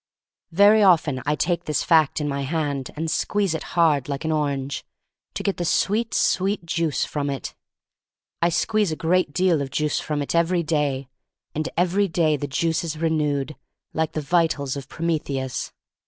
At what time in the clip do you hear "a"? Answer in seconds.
8.91-8.95